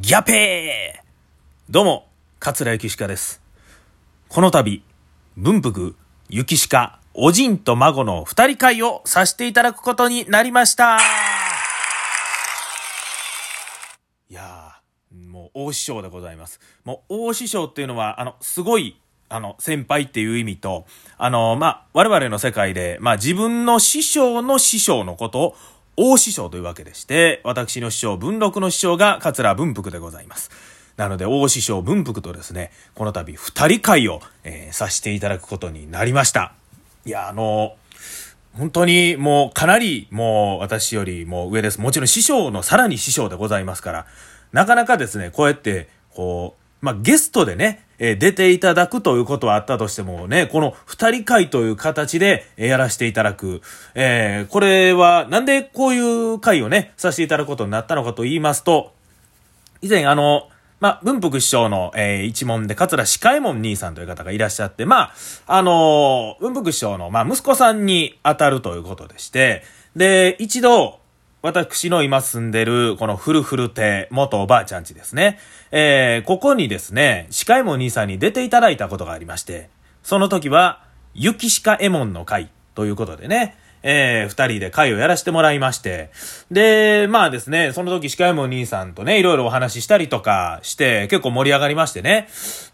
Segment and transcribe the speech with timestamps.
[0.00, 2.06] ギャペーどうも、
[2.38, 3.42] 桂ゆきしかです。
[4.28, 4.84] この度、
[5.36, 5.96] 文福、
[6.28, 10.98] ゆきしか、おじんと孫の二人会をさせていただくことになりました
[14.30, 16.60] いやー、もう大師匠でございます。
[16.84, 20.86] もう大師匠っていうのは、あの、すごい、あの、先輩っていう意味と、
[21.16, 25.56] あの、まあ、我々の世界で、まあ、自分の師匠の師匠のことを、
[26.00, 30.48] 大師匠というわけでして、私の師匠、文禄の師匠が桂文福でございます。
[30.96, 36.52] なので、大師匠文福とですね、この度二人会を、えーさせていただくことになりました。
[37.04, 37.74] いや、あの
[38.52, 41.80] 本当にもうかなりもう私よりも上です。
[41.80, 44.06] もちろん師匠のさらに師匠でございますから、
[44.52, 53.62] なかなかですね、こうやって、こう、まあ、ゲストでね、え出ていただくということはあったとしてもね、この二人会という形でえやらせていただく。
[53.94, 55.98] えこれはなんでこうい
[56.34, 58.92] う会をね、させていただくことになったのかと言いますと、
[59.80, 60.48] 以前あの、
[60.80, 65.12] まあ、文福師匠の、えー一門で、桂司会門兄さんという方がいらっしゃって、ま
[65.46, 69.64] あ、あのー文福師匠の、まあ、息子さんに当たるということでして、
[69.96, 70.97] で、一度、
[71.40, 75.38] 私の今住んでる、このフルフル亭、元おばあちゃんちですね。
[75.70, 79.70] えーここにですね、司会門兄さんに出ていただいたことがありまして、
[80.02, 80.82] その時は、
[81.14, 86.10] 雪鹿右衛門の会ということでね、えー二人で会をやらせてもらいまして、
[86.50, 92.26] で、まあですね、その時、司会も兄さんとね、いろいろお話ししたりとかして、結構盛り上がりましてね。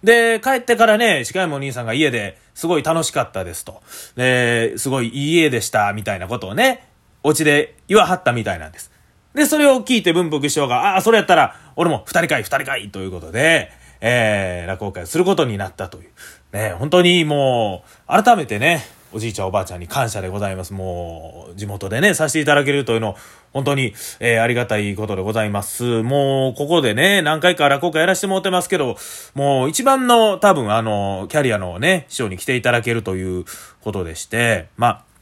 [0.02, 3.82] で、帰ってからね、司会も兄さんが家ですごい楽しかったですと。
[4.16, 6.93] で、すごいいい家でした、みたいなことをね、
[7.24, 8.92] お家で言わはったみたいなんです。
[9.34, 16.10] で、それを聞いて文福師匠が、ああ、それやったら、俺も二人会、二人会ということで、えー、落語会をすることになったという。
[16.52, 20.74] ね、本当にもう、改めてね、おじいちゃんおばあちゃんに感謝でございます。
[20.74, 23.16] もう、地元でね、させていただけるというの、
[23.52, 26.02] 本当に、えーありがたいことでございます。
[26.02, 28.96] もう、ここでね、何回か落語会やらせてもらってますけど、
[29.34, 33.44] もう、一番の、多分、あの、キャリアのね、師匠に来ていただけるという
[33.80, 35.13] ことでして、まあ、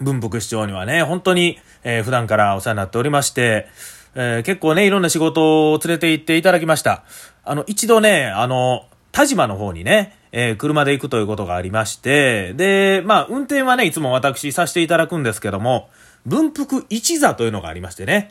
[0.00, 3.68] 文福市長にはね、本当に、えー普段からお世話になっておりまして、
[4.14, 7.04] えー結構ね、いろんな仕事を連れて行っていただきました。
[7.44, 15.88] あの、一度ね、あの、田島の方にね、えー車で行くということがありまして、で、まあ、運転はね、いつも私させていただくんですけども、
[16.26, 18.28] 文福一座というのがありましてね、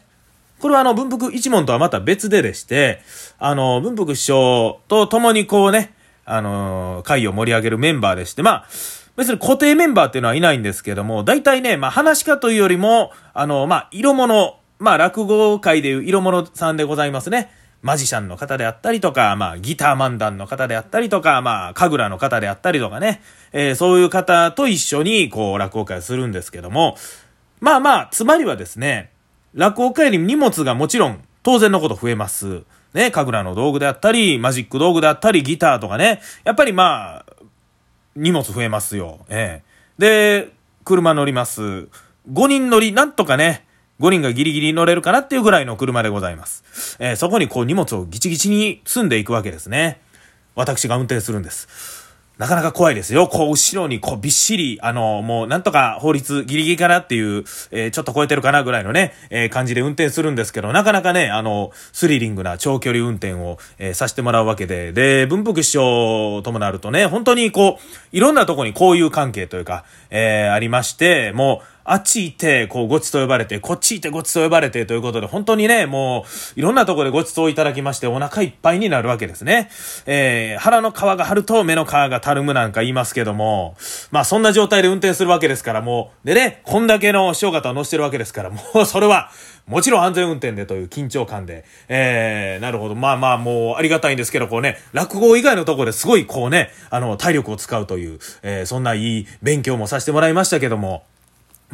[0.59, 3.01] これはあの、文福一門とはまた別ででして、
[3.39, 5.93] あの、文福師匠と共にこうね、
[6.25, 8.67] あの、会を盛り上げるメンバーでして、まあ、
[9.15, 17.51] 別に固定メンバーっていうのはいないんですけども、大体ね、まあ話し家というよりも、あの、まあ色物、まあ落語界でいう色物さんでございますね。
[17.81, 23.21] マジシャンの方であったりとか、まあギター漫談の方であったりとか、まあ神楽の方であったりとかね、
[23.53, 26.97] えーそういう方と一緒にこう落語会するんですけども、
[27.61, 29.11] まあまあ、つまりはですね、
[29.53, 32.63] 落語会より荷物がもちろん当然のこと増えます。
[32.93, 36.21] ね、神楽の道具であったり、マジック道具であったり、ギターとかね。
[36.43, 37.24] やっぱりまあ、
[38.15, 39.25] 荷物増えますよ。
[39.29, 40.43] ええ。
[40.45, 40.51] で、
[40.83, 41.61] 車乗ります。
[42.31, 43.65] 5人乗り、なんとかね、
[43.99, 46.97] 5人がギリギリ乗れるかなっていうぐらいの車でございます。
[46.99, 50.01] えーそこにこう荷物をギチギチに積んでいくわけですね。
[50.55, 52.04] 私が運転するんです。
[52.37, 53.27] なかなか怖いですよ。
[53.27, 76.25] こう、後ろにこう、びっしり、あの、もう、なんとか法律ギリギリかなっていう、えーちょっと超えてるかなぐらいのね、えー感じで運転するんですけど、なかなかね、あの、スリリングな長距離運転を、えーさせてもらうわけで、で、文福師匠ともなるとね、本当にこう、いろんなとこに交友関係というか、えーありまして、もう、あっち行って、こう、ごちと呼ばれて、こっち行ってごちと呼ばれてということで、本当にね、も
[76.57, 79.69] う、いろんなとこでごちそういただきまして、お腹いっぱいになるわけですね。
[80.07, 83.75] えー、腹の皮が張ると目の皮がたるむなんか言いますけども、
[84.09, 89.29] まあそんな状態で運転するわけですから、もう、でね、こんだけの師匠方を乗せてるわけですから、もうそれは、
[89.67, 92.95] もちろん安全運転でという緊張感で、えー、なるほど。
[92.95, 101.03] まあまあ、もうありがたいんですけど、こうね、落語以外のとこですごいこうね、あの、体力を使うという、えー、そんないい勉強もさせてもらいましたけども、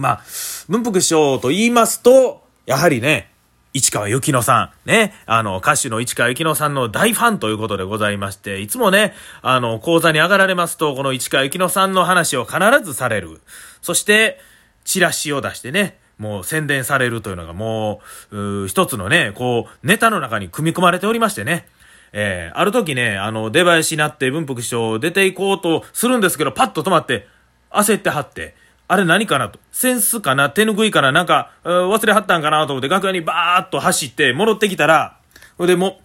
[0.01, 0.21] まあ、
[0.67, 3.31] 文福師匠と言いますと、やはりね、
[3.73, 13.39] 市川由紀乃さん、ね、あの、歌手の市川由紀乃さんの大ファンということでございまして、いつもね、あの、講座に上がられますと、この市川由紀乃さんの話を必ずされる。
[13.81, 14.39] そして、
[14.83, 18.01] チラシを出してね、もう宣伝されるというのがも
[18.31, 21.67] う、う一つのね、こう、ネタの中に組み込まれておりましてね。
[22.13, 27.27] えーある時ね、あの、出囃子になって文福師匠出ていこうとするんですけど、パッと止まって、
[27.71, 28.55] 焦ってはって、
[28.91, 29.57] あれ何かなと。
[29.71, 35.17] センスかな手拭いかななんか、忘れはったんかなと思って楽屋にバーッと走って戻ってきたら、
[35.55, 36.01] それでも、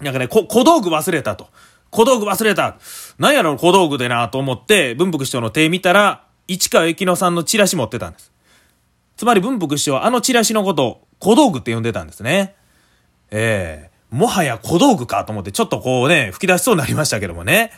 [0.00, 1.46] なんかね、小道具忘れたと。
[1.90, 2.76] 小道具忘れた。
[3.20, 8.32] なんやろ小道具でなと思って、文福師匠の手見たら、市川由紀乃さんのチラシ持ってたんです。
[9.16, 12.56] つまり文福師匠はあのチラシのことを小道具って呼んでたんですね。
[13.30, 17.72] ええもはや小道具かと思って、ちょっとこうね、吹き出しそうになりましたけどもね。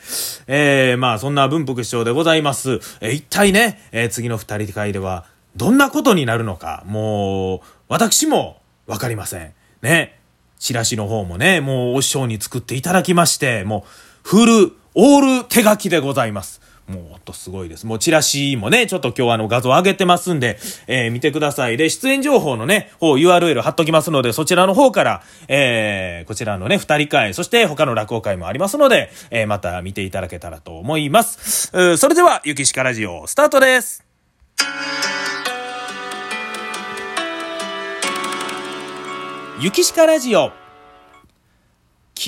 [0.47, 2.81] えー、まあそんな文福師匠でございます。
[3.01, 5.25] えー、一体ね、えー、次の二人会では、
[5.57, 9.53] どんなことになるのか、もう、私もわかりません。
[9.81, 10.21] ね。
[10.59, 13.87] チラシの方もね、もうお師匠に作っていただきまして、も
[14.25, 16.61] う、フル、オール手書きでございます。
[16.89, 17.87] もうほんとすごいです。
[17.87, 21.77] もうチラシもね、ちょっと今日あの画像上げてますんで、えー、見てください。
[21.77, 31.97] で、出演情報のね、方 URL 貼っときますので、そちらの方から、えー、こちらのね、二人会、そして他の落語会もありますので、えー、また見ていただけたらと思います。
[31.97, 34.05] それでは、ゆきしかラジオ、スタートです。
[39.59, 40.53] ゆきしかラジオ、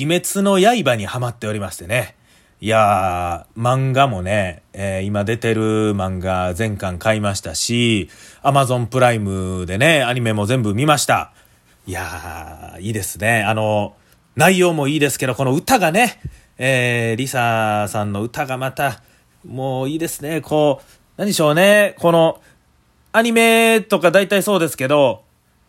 [0.01, 2.18] 鬼滅の刃にハマっておりましてね。
[2.61, 8.09] いやー、漫画もね、えー、今出てる漫画全巻買いましたし、
[8.41, 11.31] アマゾンプライムでね、アニメも全部見ました。
[11.87, 13.43] いやー、いいですね。
[13.43, 13.95] あの、
[14.35, 16.19] 内容もいいですけど、この歌がね、
[16.57, 19.03] えー、リサさんの歌がまた、
[19.47, 20.41] もういいですね。
[20.41, 20.85] こう、
[21.15, 21.95] 何でしょうね。
[21.97, 22.41] この、
[23.13, 25.23] アニメとか大体そうですけど、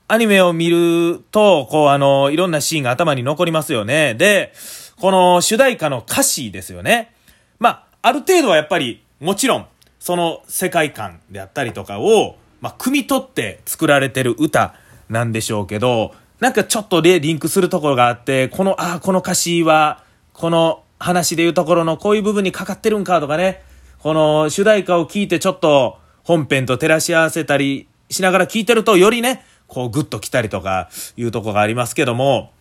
[0.09, 4.15] アニメを見ると、こうあの、いろんなシーンが頭に残りますよね。
[4.15, 4.53] で、
[5.01, 7.15] この主題歌の歌詞ですよね。
[7.59, 9.67] まあ、ある程度はやっぱり、もちろん、
[9.99, 14.75] その世界観であったりとかを、まあ、汲み取って作られてる歌
[15.09, 20.05] なんでしょうけど、なんかちょっとでリンクするところがあって、この、ああ、この歌詞は、
[20.35, 23.63] この話でいうところのこういう部分にかかってるんかとかね、
[24.01, 32.53] この主題歌を聞いてちょっと本編と照らし合わせたりしながら聞いてると、よりね、こうグッと来たりとかいうとこがありますけども、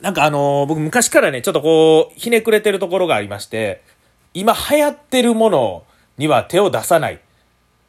[0.00, 3.82] なんかあのー、僕昔からね、ちょっとこう、ひねくれてるところがありまして、
[4.34, 5.84] 今流行ってるもの
[6.16, 7.20] には手を出さない。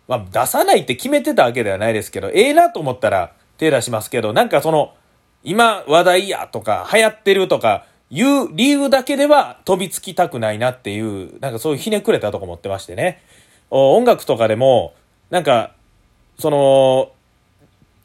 [0.07, 4.94] まあ、出さないって決めてたわけではないですけど、ええなと思ったら手出しますけど、なんかその、
[5.44, 13.23] 今話題やとか、流行ってるとか、いう理由だけでは飛びつきたくないなっていう、なんかそういうひねくれたとこ持ってましてね。
[13.71, 14.94] 音楽とかでも、
[15.31, 15.71] なんか、
[16.38, 17.11] その、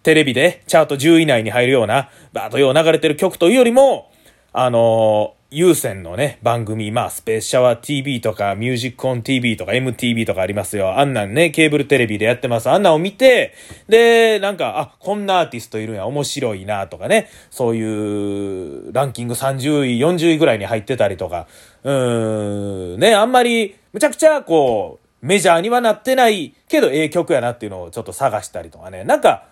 [0.09, 4.11] テレビでチャート10位以内に入るような、バーッとよう流れてる曲というよりも、
[4.55, 10.99] あのー、有線のね、番組、まあ、スペースシャワー TV とか、ミュージックオン TV とか、MTV とかありますよ。
[10.99, 12.71] あんなんね、ケーブルテレビでやってます。
[12.71, 13.53] あんなんを見て、
[13.91, 21.47] で、なんか、あ、こんなアーティストいるんや、面白いな、とかね、そういう、ランキング30位、40位ぐらいに入ってたりとか、
[21.85, 29.45] うーん、ね、あんまり、むちゃくちゃ、こう、メジャーにはなってないけど、ええ曲やなっていうのをちょっと探したりとかね、なんか、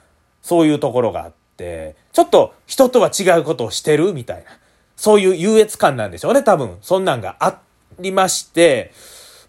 [0.46, 4.44] そういうところがあって、ちょっと人とは違うことをしてるみたいな、
[4.94, 6.78] そういう優越感なんでしょうね、多分。
[6.82, 7.58] そんなんがあ
[7.98, 8.92] りまして、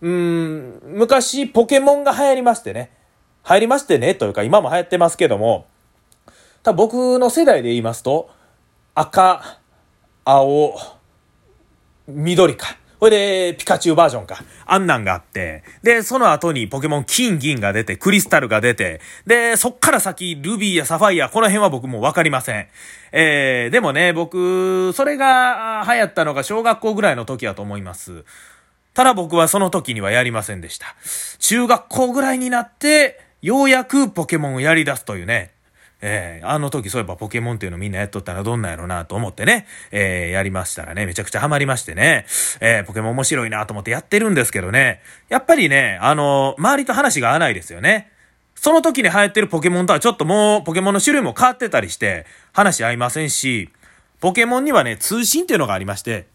[0.02, 2.90] うん、昔ポケモンが流行りましてね。
[3.48, 5.68] 流行りましてね、というか今も流行ってますけども、
[6.64, 8.32] 多分僕の世代で言いますと、
[8.96, 9.60] 赤、
[10.26, 10.80] 青、
[12.08, 12.76] 緑か。
[13.00, 14.44] これで、ピカチュウバージョンか。
[14.66, 15.64] あんなんがあって。
[15.84, 22.68] で、その後にポケモン金銀が出て、クリスタルが出て、で、そっから先、ルビーやサファイア、この辺は僕もわかりません。
[23.12, 28.26] えー、でもね、僕、それが流行ったのが小学校ぐらいの時だと思います。
[28.96, 30.96] ただ僕はその時にはやりませんでした。
[31.38, 35.52] 中学校ぐらいになって、ようやくポケモンをやり出すというね。
[36.02, 42.26] えー、あの時そういえばポケモンっていうのみんなやっとったらどんなんやろなと思ってね、えー、やりましたらね、めちゃくちゃハマりましてね、
[42.60, 48.12] えー、ポケモン面白いなと思ってやってるんですけどね、やっぱりね、あの周りと話が合わないですよね。
[48.60, 53.70] その時に流行ってるポケモンとはちょっともう、ポケモンの種類も変わってたりして、話合いませんし、
[54.20, 56.26] ポケモンにはね、通信っていうのがありまして、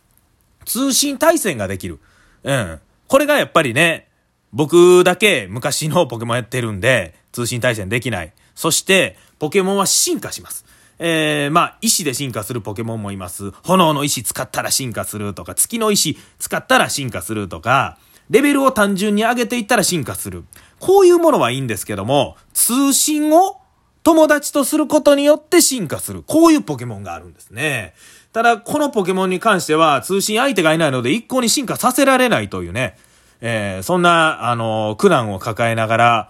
[0.64, 1.98] 通信対戦ができる。
[2.44, 2.80] うん。
[3.08, 4.06] これがやっぱりね、
[4.52, 8.32] 僕だけ昔のポケモンやってるんで、通信対戦できない。
[8.54, 10.64] そして、ポケモンは進化します。
[10.98, 13.50] えー、まあ、石で進化するポケモンもいます。
[13.64, 17.98] 炎の石使ったら進化するとか、月の石使ったら進化するとか、
[18.30, 20.44] レベルを単純に上げていったら進化する。
[20.78, 23.60] こういうものはいいんですけども、通信を
[24.04, 26.22] 友達とすることによって進化する。
[26.22, 27.94] こういうポケモンがあるんですね。
[28.32, 32.96] ただ、このポケモンに関しては、通信相手がいないので一向に進化させられないというね、
[33.40, 36.28] えー、そんな、あの、苦難を抱えながら、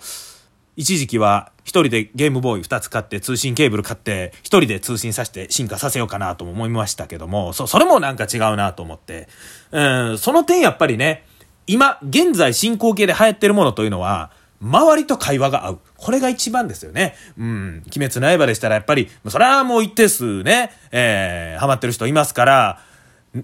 [0.77, 9.29] 一時期は一人でゲームボーイ二つ買って通信ケーブル買って一人で通信させて進化させようかなとも思いましたけども、そ、それもなんか違うなと思って。
[9.71, 11.25] うん、その点やっぱりね、
[11.67, 15.79] 今、現在進行形で流行ってるものというのは、周りと会話が合う。
[15.97, 17.15] これが一番ですよね。
[17.37, 17.83] うん。
[17.97, 22.81] 鬼滅の刃でしたらやっぱり、それはもう一定数ね、えー、ハマってる人いますから、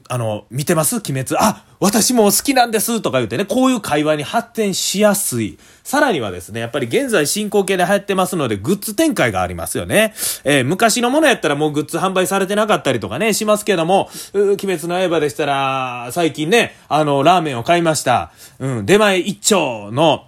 [0.08, 0.96] あの、見てます？
[0.96, 1.36] 鬼滅？
[1.38, 5.58] あ、私も好きなんですとか言ってね、こういう会話に発展しやすい。
[5.82, 10.12] さらにはですね、やっぱり現在進行形で流行ってますので、グッズ展開がありますよね。
[10.44, 18.32] えー、昔のものやったらもうグッズ販売されてなかったりとかね、しますけども、鬼滅の刃でしたら、最近ね、あの、ラーメンを買いました。
[18.58, 20.26] うん、出前一丁の、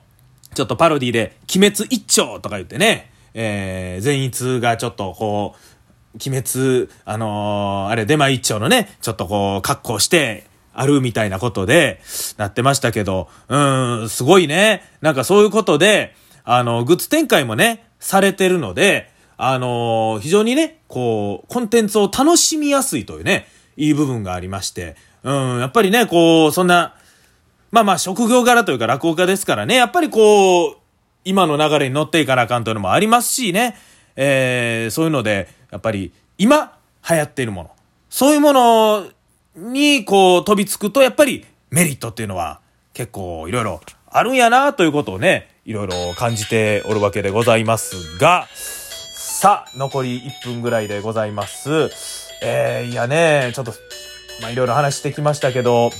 [0.54, 5.60] ちょっとパロディで、鬼滅一丁とか言ってね、えー、善逸がちょっとこう、
[6.14, 12.00] 鬼滅、あのー、あれ、デマ一丁のね、ちょっとこう、格好して、あるみたいなことで、
[12.36, 14.82] なってましたけど、うん、すごいね。
[15.00, 16.14] なんかそういうことで、
[16.44, 26.94] あの、グッズ展開もね、されてるので、あのー、非常にね、こう、コンテンツを楽しみやすいというね、いい部分がありまして、うん、やっぱりね、こう、そんな、
[27.70, 30.76] まあまあ、職業柄というか落語家ですからね、やっぱりこう、
[31.24, 33.76] 今の流れに乗っていかなあかんというのもありますしね、
[34.16, 36.76] えー、そういうので、やっぱり今
[37.08, 37.70] 流行っているもの、
[38.08, 39.06] そういうもの
[39.56, 42.60] にこう飛びつくとやっぱりメリットっていうのは
[42.92, 51.90] 結構いろいろあるんやなということをね、いろいろ感じておるわけでございますが、さあ、残り1分ぐらいでございます。
[52.42, 53.72] えー、いやね、ちょっと、
[54.42, 55.90] まあいろいろ話してきましたけど、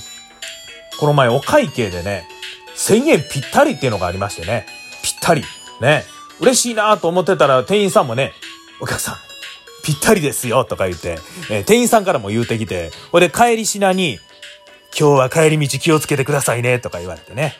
[0.99, 2.27] この前お会計でね、
[2.75, 4.65] 1000円ぴったりっていうのがありましてね、
[5.01, 5.43] ぴったり。
[5.79, 6.03] ね、
[6.39, 8.33] 嬉しいなと思ってたら店員さんもね、
[8.79, 9.15] お客さん、
[9.83, 11.17] ぴったりですよとか言って、
[11.49, 14.19] えー、店員さんからも言うてきて、ほれ帰りしなに、
[14.97, 17.55] 今日は帰り道気をつけてくださいねとか言われてね。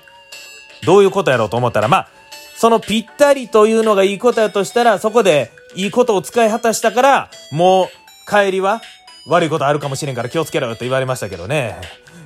[0.83, 2.09] どういうことやろうと思ったら、まあ、
[2.55, 8.81] そのぴったりというのがいいことやとしたら、そこでいいことを使い果たしたから、もう帰りは
[9.27, 11.75] 悪いことあるかもしれんから気をつけろよと言われましたけどね。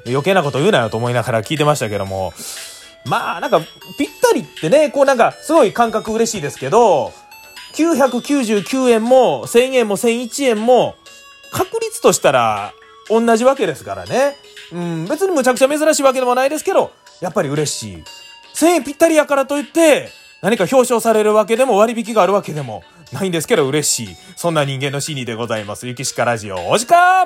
[0.05, 2.33] 余計なこと言うなよと思いながら聞いてましたけども。
[3.05, 3.61] まあ、なんか、
[3.97, 7.13] ぴったりってね、こうなんか、すごい感覚嬉しいですけど、
[7.75, 10.95] 999円も1000円も1001円も
[11.51, 12.73] 確率としたら
[13.09, 14.35] 同じわけですからね。
[14.71, 16.91] うん、別にむちゃくちゃ珍しいわけでもないですけど、
[17.21, 18.03] やっぱり嬉しい。
[18.55, 20.09] 1000円ぴったりやからといって、
[20.41, 24.15] 何か表彰されるわけでも割引があるわけでもないんですけど嬉しい。
[24.35, 25.87] そんな人間の心理でございます。
[25.87, 27.23] ゆきしかラジオ、お時間